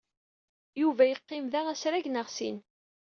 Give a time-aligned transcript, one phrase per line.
[0.81, 2.57] Yuba yeqqim da asrag neɣ sin.